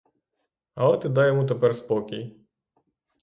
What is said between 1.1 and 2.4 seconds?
йому тепер спокій.